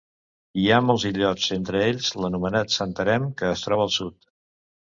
Hi 0.61 0.63
ha 0.69 0.79
molts 0.85 1.05
illots 1.09 1.51
entre 1.57 1.83
ells 1.89 2.09
l'anomenat 2.23 2.75
Santarém 2.79 3.31
que 3.43 3.55
es 3.55 3.67
troba 3.67 3.87
al 3.91 3.97
sud. 4.01 4.19